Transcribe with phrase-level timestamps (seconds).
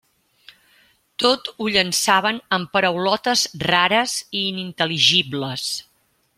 [1.23, 5.71] Tot ho llançaven amb paraulotes rares i inintel·ligibles.